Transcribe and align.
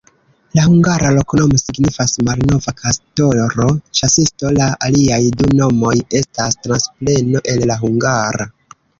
La 0.57 0.61
hungara 0.67 1.09
loknomo 1.15 1.57
signifas: 1.61 2.13
malnova-kastoro-ĉasisto, 2.29 4.49
la 4.55 4.69
aliaj 4.87 5.19
du 5.41 5.49
nomoj 5.59 5.93
estas 6.21 6.57
transpreno 6.63 7.43
el 7.53 7.63
la 7.73 7.77
hungara. 7.83 8.49